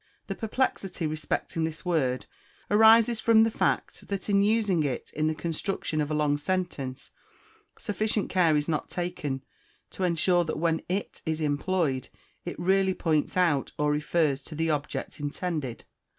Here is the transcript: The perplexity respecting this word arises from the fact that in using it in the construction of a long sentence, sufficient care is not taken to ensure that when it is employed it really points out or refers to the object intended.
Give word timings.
The 0.25 0.33
perplexity 0.33 1.05
respecting 1.05 1.63
this 1.63 1.85
word 1.85 2.25
arises 2.71 3.19
from 3.19 3.43
the 3.43 3.51
fact 3.51 4.07
that 4.07 4.31
in 4.31 4.41
using 4.41 4.81
it 4.81 5.13
in 5.13 5.27
the 5.27 5.35
construction 5.35 6.01
of 6.01 6.09
a 6.09 6.15
long 6.15 6.39
sentence, 6.39 7.11
sufficient 7.77 8.27
care 8.27 8.57
is 8.57 8.67
not 8.67 8.89
taken 8.89 9.43
to 9.91 10.03
ensure 10.03 10.43
that 10.45 10.57
when 10.57 10.81
it 10.89 11.21
is 11.27 11.39
employed 11.39 12.09
it 12.45 12.57
really 12.59 12.95
points 12.95 13.37
out 13.37 13.73
or 13.77 13.91
refers 13.91 14.41
to 14.41 14.55
the 14.55 14.71
object 14.71 15.19
intended. 15.19 15.83